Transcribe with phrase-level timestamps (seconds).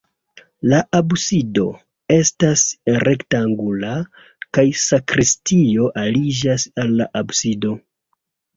[0.69, 1.65] La absido
[2.15, 2.63] estas
[3.09, 3.93] rektangula
[4.59, 7.79] kaj sakristio aliĝas al la absido.